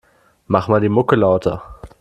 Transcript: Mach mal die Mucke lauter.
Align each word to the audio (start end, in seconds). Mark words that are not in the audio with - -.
Mach 0.47 0.67
mal 0.67 0.81
die 0.81 0.89
Mucke 0.89 1.15
lauter. 1.15 1.61